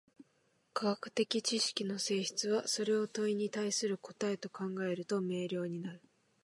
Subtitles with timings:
[0.73, 6.01] 科学的知識の性質は、それを問に対する答と考えると明瞭になる。